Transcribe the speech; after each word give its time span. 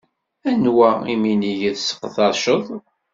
Anwa 0.51 0.89
iminig 1.13 1.61
i 1.69 1.71
tseqdaceḍ? 1.75 2.63